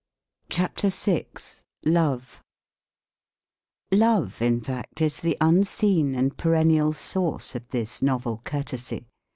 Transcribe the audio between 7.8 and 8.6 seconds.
novel